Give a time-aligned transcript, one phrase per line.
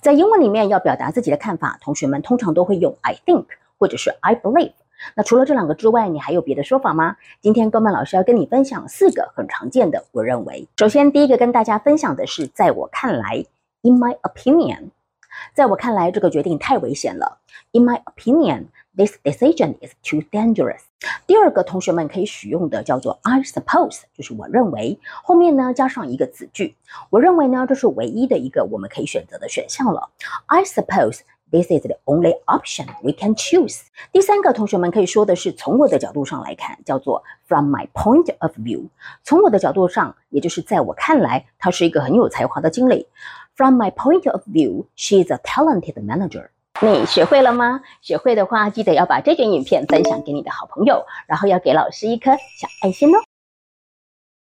[0.00, 3.44] 在英文里面要表达自己的看法，同学们通常都会用 I think
[3.78, 4.72] 或者是 I believe。
[5.14, 7.16] 那除了这两个之外，你还有别的说法吗？
[7.40, 10.66] 今天高曼老师要跟你分享四个很常见的，我认为。
[10.78, 13.44] 首先，第一个跟大家分享的是，在我看来
[13.82, 14.90] ，In my opinion，
[15.60, 17.36] 在我看来，这个决定太危险了。
[17.72, 20.80] In my opinion，this decision is too dangerous。
[21.26, 26.76] 第二个，同学们可以使用的叫做 I suppose，就是我认为，后面呢加上一个子句。
[27.10, 30.08] 我认为呢，这是唯一的一个我们可以选择的选项了。
[30.46, 31.18] I suppose。
[31.52, 33.80] This is the only option we can choose。
[34.12, 38.86] 第三个，同学们可以说的是从我的角度上来看，叫做 From my point of view。
[39.24, 43.08] 从我的角度上，也就是在我看来，他是一个很有才华的经理。
[43.60, 46.48] From my point of view, she is a talented manager。
[46.80, 47.82] 你学会了吗？
[48.00, 53.18] 学会的话，记得要把这卷影片分享给你的好朋友，然后要给老师一颗小爱心哦。